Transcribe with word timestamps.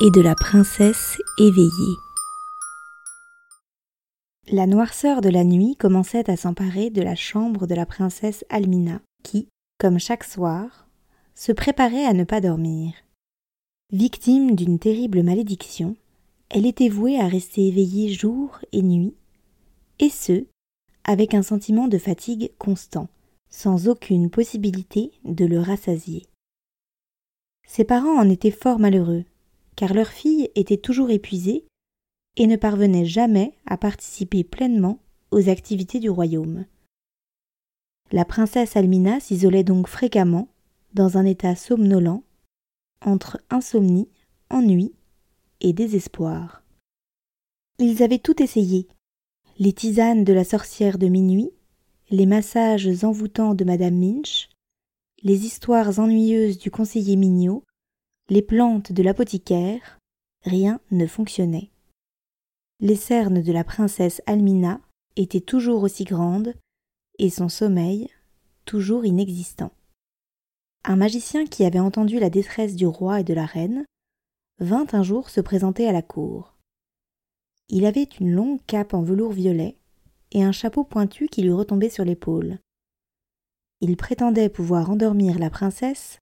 et 0.00 0.10
de 0.10 0.20
la 0.20 0.34
princesse 0.34 1.16
éveillée. 1.38 1.96
La 4.48 4.66
noirceur 4.66 5.22
de 5.22 5.30
la 5.30 5.42
nuit 5.42 5.74
commençait 5.76 6.30
à 6.30 6.36
s'emparer 6.36 6.90
de 6.90 7.00
la 7.00 7.14
chambre 7.14 7.66
de 7.66 7.74
la 7.74 7.86
princesse 7.86 8.44
Almina, 8.50 9.00
qui, 9.22 9.48
comme 9.78 9.98
chaque 9.98 10.24
soir, 10.24 10.86
se 11.34 11.50
préparait 11.50 12.04
à 12.04 12.12
ne 12.12 12.24
pas 12.24 12.42
dormir. 12.42 12.92
Victime 13.90 14.54
d'une 14.54 14.78
terrible 14.78 15.22
malédiction, 15.22 15.96
elle 16.50 16.66
était 16.66 16.90
vouée 16.90 17.18
à 17.18 17.26
rester 17.26 17.66
éveillée 17.66 18.12
jour 18.12 18.58
et 18.72 18.82
nuit, 18.82 19.14
et 19.98 20.10
ce, 20.10 20.44
avec 21.04 21.32
un 21.32 21.42
sentiment 21.42 21.88
de 21.88 21.98
fatigue 21.98 22.52
constant, 22.58 23.08
sans 23.48 23.88
aucune 23.88 24.28
possibilité 24.28 25.12
de 25.24 25.46
le 25.46 25.58
rassasier. 25.58 26.26
Ses 27.66 27.84
parents 27.84 28.18
en 28.18 28.28
étaient 28.28 28.50
fort 28.50 28.78
malheureux, 28.78 29.24
car 29.76 29.94
leur 29.94 30.08
fille 30.08 30.50
était 30.54 30.78
toujours 30.78 31.10
épuisée 31.10 31.64
et 32.36 32.46
ne 32.46 32.56
parvenait 32.56 33.04
jamais 33.04 33.54
à 33.66 33.76
participer 33.76 34.44
pleinement 34.44 34.98
aux 35.30 35.48
activités 35.48 36.00
du 36.00 36.10
royaume. 36.10 36.64
La 38.12 38.24
princesse 38.24 38.76
Almina 38.76 39.20
s'isolait 39.20 39.64
donc 39.64 39.88
fréquemment, 39.88 40.48
dans 40.94 41.18
un 41.18 41.24
état 41.24 41.56
somnolent, 41.56 42.22
entre 43.04 43.40
insomnie, 43.50 44.08
ennui 44.48 44.94
et 45.60 45.72
désespoir. 45.72 46.62
Ils 47.78 48.02
avaient 48.02 48.18
tout 48.18 48.42
essayé 48.42 48.88
les 49.58 49.72
tisanes 49.72 50.24
de 50.24 50.32
la 50.32 50.44
sorcière 50.44 50.98
de 50.98 51.08
minuit, 51.08 51.50
les 52.10 52.26
massages 52.26 53.04
envoûtants 53.04 53.54
de 53.54 53.64
madame 53.64 53.96
Minch, 53.96 54.48
les 55.22 55.46
histoires 55.46 55.98
ennuyeuses 55.98 56.58
du 56.58 56.70
conseiller 56.70 57.16
Mignot, 57.16 57.64
les 58.28 58.42
plantes 58.42 58.92
de 58.92 59.02
l'apothicaire, 59.02 59.98
rien 60.42 60.80
ne 60.90 61.06
fonctionnait. 61.06 61.70
Les 62.80 62.96
cernes 62.96 63.40
de 63.40 63.52
la 63.52 63.64
princesse 63.64 64.20
Almina 64.26 64.80
étaient 65.16 65.40
toujours 65.40 65.82
aussi 65.82 66.04
grandes, 66.04 66.54
et 67.18 67.30
son 67.30 67.48
sommeil 67.48 68.10
toujours 68.64 69.04
inexistant. 69.06 69.70
Un 70.84 70.96
magicien 70.96 71.46
qui 71.46 71.64
avait 71.64 71.78
entendu 71.78 72.18
la 72.18 72.30
détresse 72.30 72.74
du 72.74 72.86
roi 72.86 73.20
et 73.20 73.24
de 73.24 73.32
la 73.32 73.46
reine 73.46 73.86
vint 74.58 74.86
un 74.92 75.02
jour 75.02 75.30
se 75.30 75.40
présenter 75.40 75.86
à 75.88 75.92
la 75.92 76.02
cour. 76.02 76.54
Il 77.68 77.86
avait 77.86 78.08
une 78.20 78.32
longue 78.32 78.60
cape 78.66 78.94
en 78.94 79.02
velours 79.02 79.32
violet 79.32 79.76
et 80.32 80.42
un 80.42 80.52
chapeau 80.52 80.84
pointu 80.84 81.28
qui 81.28 81.42
lui 81.42 81.52
retombait 81.52 81.90
sur 81.90 82.04
l'épaule. 82.04 82.58
Il 83.80 83.96
prétendait 83.96 84.48
pouvoir 84.48 84.90
endormir 84.90 85.38
la 85.38 85.50
princesse 85.50 86.18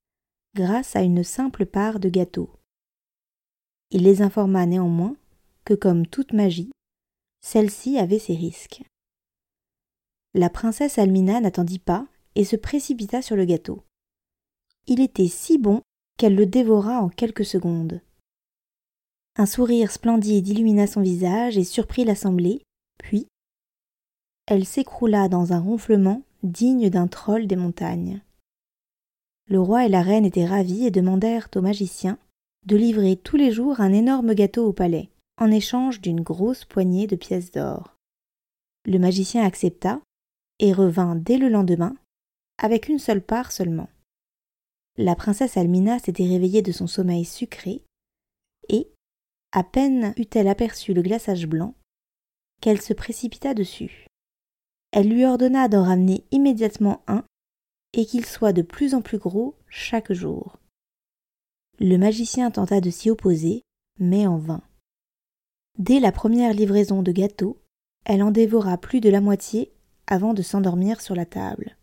grâce 0.55 0.95
à 0.95 1.01
une 1.01 1.23
simple 1.23 1.65
part 1.65 1.99
de 1.99 2.07
gâteau. 2.07 2.49
Il 3.91 4.03
les 4.03 4.21
informa 4.21 4.65
néanmoins 4.65 5.17
que, 5.65 5.73
comme 5.73 6.07
toute 6.07 6.31
magie, 6.31 6.71
celle-ci 7.41 7.97
avait 7.97 8.19
ses 8.19 8.35
risques. 8.35 8.81
La 10.33 10.49
princesse 10.49 10.97
Almina 10.97 11.41
n'attendit 11.41 11.79
pas 11.79 12.07
et 12.35 12.45
se 12.45 12.55
précipita 12.55 13.21
sur 13.21 13.35
le 13.35 13.45
gâteau. 13.45 13.83
Il 14.87 15.01
était 15.01 15.27
si 15.27 15.57
bon 15.57 15.81
qu'elle 16.17 16.35
le 16.35 16.45
dévora 16.45 17.01
en 17.01 17.09
quelques 17.09 17.45
secondes. 17.45 18.01
Un 19.37 19.45
sourire 19.45 19.91
splendide 19.91 20.47
illumina 20.47 20.87
son 20.87 21.01
visage 21.01 21.57
et 21.57 21.65
surprit 21.65 22.05
l'assemblée, 22.05 22.63
puis 22.97 23.27
elle 24.47 24.65
s'écroula 24.65 25.27
dans 25.27 25.51
un 25.51 25.59
ronflement 25.59 26.21
digne 26.43 26.89
d'un 26.89 27.07
troll 27.07 27.47
des 27.47 27.57
montagnes. 27.57 28.21
Le 29.47 29.59
roi 29.59 29.85
et 29.85 29.89
la 29.89 30.01
reine 30.01 30.25
étaient 30.25 30.45
ravis 30.45 30.85
et 30.85 30.91
demandèrent 30.91 31.49
au 31.55 31.61
magicien 31.61 32.17
de 32.65 32.75
livrer 32.75 33.15
tous 33.15 33.37
les 33.37 33.51
jours 33.51 33.79
un 33.79 33.93
énorme 33.93 34.33
gâteau 34.33 34.67
au 34.67 34.73
palais, 34.73 35.09
en 35.37 35.51
échange 35.51 36.01
d'une 36.01 36.21
grosse 36.21 36.65
poignée 36.65 37.05
de 37.05 37.15
pièces 37.15 37.51
d'or. 37.51 37.95
Le 38.85 38.97
magicien 38.97 39.43
accepta 39.43 40.01
et 40.59 40.73
revint 40.73 41.15
dès 41.15 41.37
le 41.37 41.49
lendemain, 41.49 41.95
avec 42.57 42.87
une 42.87 42.99
seule 42.99 43.21
part 43.21 43.51
seulement. 43.51 43.89
La 44.97 45.15
princesse 45.15 45.57
Almina 45.57 45.99
s'était 45.99 46.27
réveillée 46.27 46.61
de 46.61 46.71
son 46.71 46.87
sommeil 46.87 47.25
sucré, 47.25 47.83
et, 48.69 48.89
à 49.51 49.63
peine 49.63 50.13
eut-elle 50.17 50.47
aperçu 50.47 50.93
le 50.93 51.01
glaçage 51.01 51.45
blanc, 51.45 51.75
qu'elle 52.61 52.81
se 52.81 52.93
précipita 52.93 53.53
dessus. 53.53 54.07
Elle 54.91 55.09
lui 55.09 55.25
ordonna 55.25 55.67
d'en 55.67 55.83
ramener 55.83 56.23
immédiatement 56.31 57.03
un 57.07 57.23
et 57.95 58.05
qu'il 58.05 58.25
soit 58.25 58.53
de 58.53 58.61
plus 58.61 58.93
en 58.93 59.01
plus 59.01 59.17
gros 59.17 59.55
chaque 59.67 60.11
jour. 60.11 60.59
Le 61.79 61.97
magicien 61.97 62.51
tenta 62.51 62.81
de 62.81 62.89
s'y 62.89 63.09
opposer, 63.09 63.63
mais 63.99 64.27
en 64.27 64.37
vain. 64.37 64.61
Dès 65.77 65.99
la 65.99 66.11
première 66.11 66.53
livraison 66.53 67.01
de 67.01 67.11
gâteaux, 67.11 67.57
elle 68.03 68.21
en 68.21 68.31
dévora 68.31 68.77
plus 68.77 68.99
de 68.99 69.09
la 69.09 69.21
moitié 69.21 69.71
avant 70.07 70.33
de 70.33 70.41
s'endormir 70.41 71.01
sur 71.01 71.15
la 71.15 71.25
table. 71.25 71.77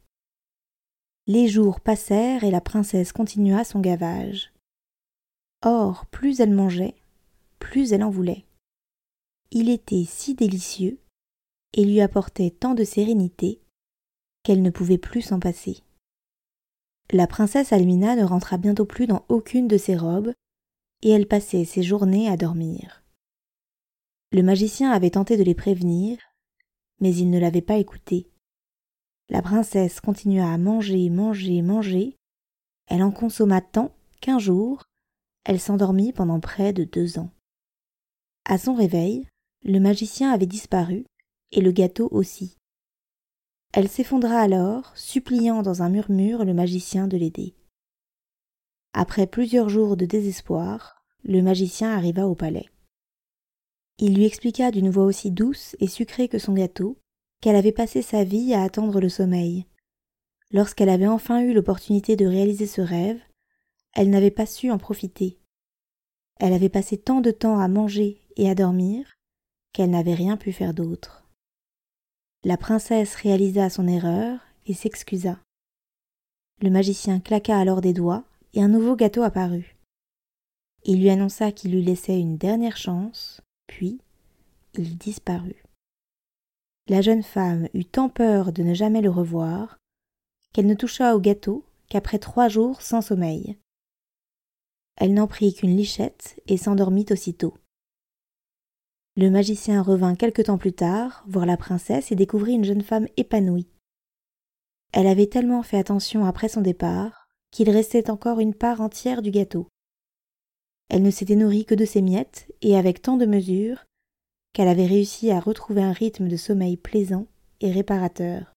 Les 1.27 1.49
jours 1.49 1.81
passèrent 1.81 2.45
et 2.45 2.51
la 2.51 2.61
princesse 2.61 3.13
continua 3.13 3.65
son 3.65 3.81
gavage. 3.81 4.53
Or, 5.63 6.07
plus 6.07 6.41
elle 6.41 6.53
mangeait, 6.53 6.95
plus 7.59 7.93
elle 7.93 8.05
en 8.05 8.11
voulait. 8.11 8.45
Il 9.51 9.71
était 9.71 10.05
si 10.07 10.35
délicieux 10.35 10.99
et 11.73 11.85
lui 11.85 12.01
apportait 12.01 12.51
tant 12.51 12.75
de 12.75 12.85
sérénité 12.85 13.63
qu'elle 14.43 14.63
ne 14.63 14.71
pouvait 14.71 14.99
plus 14.99 15.23
s'en 15.23 15.41
passer. 15.41 15.83
La 17.11 17.27
princesse 17.27 17.73
Almina 17.73 18.17
ne 18.17 18.25
rentra 18.25 18.57
bientôt 18.59 18.87
plus 18.87 19.07
dans 19.07 19.25
aucune 19.29 19.69
de 19.69 19.77
ses 19.77 19.97
robes, 19.97 20.33
et 21.03 21.11
elle 21.11 21.27
passait 21.27 21.65
ses 21.65 21.83
journées 21.83 22.29
à 22.29 22.37
dormir. 22.37 23.03
Le 24.31 24.43
magicien 24.43 24.91
avait 24.91 25.11
tenté 25.11 25.37
de 25.37 25.43
les 25.43 25.55
prévenir, 25.55 26.19
mais 27.01 27.15
il 27.15 27.31
ne 27.31 27.39
l'avait 27.39 27.61
pas 27.61 27.77
écouté. 27.77 28.31
La 29.29 29.43
princesse 29.43 30.01
continua 30.01 30.51
à 30.53 30.59
manger, 30.59 31.11
manger, 31.11 31.61
manger. 31.63 32.17
Elle 32.87 33.03
en 33.03 33.11
consomma 33.11 33.61
tant 33.61 33.95
qu'un 34.21 34.39
jour, 34.39 34.85
elle 35.45 35.61
s'endormit 35.61 36.13
pendant 36.13 36.41
près 36.41 36.73
de 36.73 36.85
deux 36.85 37.19
ans. 37.19 37.31
À 38.45 38.59
son 38.59 38.75
réveil, 38.75 39.27
le 39.65 39.81
magicien 39.81 40.33
avait 40.33 40.47
disparu, 40.47 41.05
et 41.51 41.61
le 41.61 41.73
gâteau 41.73 42.09
aussi. 42.11 42.57
Elle 43.73 43.89
s'effondra 43.89 44.39
alors, 44.39 44.93
suppliant 44.95 45.63
dans 45.63 45.83
un 45.83 45.89
murmure 45.89 46.45
le 46.45 46.53
magicien 46.53 47.09
de 47.09 47.17
l'aider. 47.17 47.55
Après 48.93 49.27
plusieurs 49.27 49.71
jours 49.71 49.97
de 49.97 50.05
désespoir, 50.05 51.03
le 51.25 51.41
magicien 51.41 51.91
arriva 51.91 52.27
au 52.27 52.35
palais. 52.35 52.69
Il 53.99 54.15
lui 54.15 54.27
expliqua 54.27 54.71
d'une 54.71 54.91
voix 54.91 55.05
aussi 55.05 55.31
douce 55.31 55.75
et 55.81 55.87
sucrée 55.87 56.29
que 56.29 56.39
son 56.39 56.53
gâteau 56.53 56.99
qu'elle 57.41 57.57
avait 57.57 57.73
passé 57.73 58.03
sa 58.03 58.25
vie 58.25 58.53
à 58.53 58.63
attendre 58.63 59.01
le 59.01 59.09
sommeil. 59.09 59.67
Lorsqu'elle 60.51 60.91
avait 60.91 61.07
enfin 61.07 61.41
eu 61.41 61.55
l'opportunité 61.55 62.15
de 62.15 62.27
réaliser 62.27 62.67
ce 62.67 62.83
rêve, 62.83 63.21
elle 63.95 64.11
n'avait 64.11 64.31
pas 64.31 64.47
su 64.47 64.71
en 64.71 64.77
profiter. 64.77 65.39
Elle 66.41 66.53
avait 66.53 66.69
passé 66.69 66.99
tant 66.99 67.23
de 67.23 67.31
temps 67.31 67.59
à 67.59 67.69
manger 67.69 68.21
et 68.37 68.51
à 68.51 68.55
dormir 68.55 69.15
qu'elle 69.73 69.91
n'avait 69.91 70.15
rien 70.15 70.37
pu 70.37 70.53
faire 70.53 70.75
d'autre. 70.75 71.22
La 72.45 72.57
princesse 72.57 73.15
réalisa 73.15 73.71
son 73.71 73.87
erreur 73.87 74.41
et 74.67 74.75
s'excusa. 74.75 75.39
Le 76.61 76.71
magicien 76.71 77.21
claqua 77.21 77.57
alors 77.57 77.81
des 77.81 77.93
doigts 77.93 78.25
et 78.53 78.63
un 78.63 78.69
nouveau 78.69 78.97
gâteau 78.97 79.23
apparut. 79.23 79.77
Il 80.85 81.01
lui 81.01 81.11
annonça 81.11 81.53
qu'il 81.53 81.71
lui 81.71 81.83
laissait 81.83 82.19
une 82.19 82.37
dernière 82.37 82.77
chance, 82.77 83.41
puis 83.69 84.01
il 84.75 84.99
disparut. 84.99 85.63
La 86.89 87.01
jeune 87.01 87.23
femme 87.23 87.69
eut 87.75 87.85
tant 87.85 88.09
peur 88.09 88.53
de 88.53 88.65
ne 88.65 88.75
jamais 88.75 89.03
le 89.03 89.11
revoir 89.11 89.79
qu'elle 90.53 90.67
ne 90.67 90.75
toucha 90.75 91.15
au 91.15 91.21
gâteau 91.21 91.65
qu'après 91.89 92.19
trois 92.19 92.49
jours 92.49 92.83
sans 92.83 93.03
sommeil. 93.03 93.57
Elle 94.97 95.15
n'en 95.15 95.29
prit 95.29 95.55
qu'une 95.55 95.77
lichette 95.77 96.41
et 96.49 96.57
s'endormit 96.57 97.07
aussitôt. 97.11 97.55
Le 99.15 99.29
magicien 99.29 99.83
revint 99.83 100.15
quelque 100.15 100.43
temps 100.43 100.59
plus 100.59 100.73
tard 100.73 101.25
voir 101.29 101.45
la 101.45 101.57
princesse 101.59 102.11
et 102.11 102.17
découvrit 102.17 102.55
une 102.55 102.65
jeune 102.65 102.83
femme 102.83 103.09
épanouie. 103.17 103.69
Elle 104.93 105.07
avait 105.07 105.27
tellement 105.27 105.63
fait 105.63 105.79
attention 105.79 106.25
après 106.25 106.49
son 106.49 106.63
départ 106.63 107.29
qu'il 107.51 107.69
restait 107.69 108.11
encore 108.11 108.41
une 108.41 108.55
part 108.55 108.81
entière 108.81 109.21
du 109.21 109.31
gâteau. 109.31 109.69
Elle 110.89 111.03
ne 111.03 111.11
s'était 111.11 111.37
nourrie 111.37 111.67
que 111.67 111.75
de 111.75 111.85
ses 111.85 112.03
miettes, 112.03 112.53
et 112.63 112.77
avec 112.77 113.03
tant 113.03 113.17
de 113.17 113.27
mesure, 113.27 113.85
qu'elle 114.53 114.69
avait 114.69 114.87
réussi 114.87 115.31
à 115.31 115.41
retrouver 115.41 115.83
un 115.83 115.93
rythme 115.93 116.29
de 116.29 116.37
sommeil 116.37 116.77
plaisant 116.77 117.27
et 117.61 117.71
réparateur. 117.71 118.53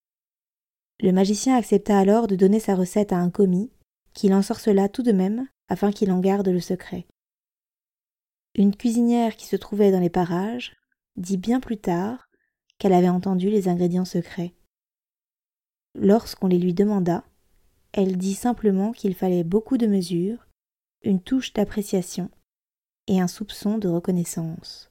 Le 1.01 1.11
magicien 1.11 1.55
accepta 1.55 1.97
alors 1.97 2.27
de 2.27 2.35
donner 2.35 2.59
sa 2.59 2.75
recette 2.75 3.11
à 3.11 3.17
un 3.17 3.29
commis, 3.29 3.71
qui 4.13 4.29
l'ensorcela 4.29 4.89
tout 4.89 5.03
de 5.03 5.11
même 5.11 5.47
afin 5.67 5.91
qu'il 5.91 6.11
en 6.11 6.19
garde 6.19 6.47
le 6.47 6.61
secret. 6.61 7.05
Une 8.57 8.73
cuisinière 8.73 9.35
qui 9.35 9.47
se 9.47 9.57
trouvait 9.57 9.91
dans 9.91 9.99
les 9.99 10.09
parages 10.09 10.77
dit 11.17 11.35
bien 11.35 11.59
plus 11.59 11.77
tard 11.77 12.29
qu'elle 12.77 12.93
avait 12.93 13.09
entendu 13.09 13.49
les 13.49 13.67
ingrédients 13.67 14.05
secrets. 14.05 14.53
Lorsqu'on 15.93 16.47
les 16.47 16.57
lui 16.57 16.73
demanda, 16.73 17.25
elle 17.91 18.17
dit 18.17 18.33
simplement 18.33 18.93
qu'il 18.93 19.13
fallait 19.13 19.43
beaucoup 19.43 19.77
de 19.77 19.87
mesure, 19.87 20.47
une 21.03 21.21
touche 21.21 21.51
d'appréciation 21.51 22.29
et 23.07 23.19
un 23.19 23.27
soupçon 23.27 23.77
de 23.77 23.89
reconnaissance. 23.89 24.89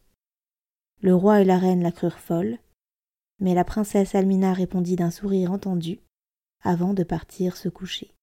Le 1.01 1.15
roi 1.15 1.41
et 1.41 1.45
la 1.45 1.59
reine 1.59 1.83
la 1.83 1.93
crurent 1.93 2.19
folle, 2.19 2.59
mais 3.41 3.55
la 3.55 3.65
princesse 3.65 4.15
Almina 4.15 4.53
répondit 4.53 4.97
d'un 4.97 5.11
sourire 5.11 5.53
entendu 5.53 6.01
avant 6.63 6.95
de 6.95 7.03
partir 7.03 7.57
se 7.57 7.69
coucher. 7.69 8.15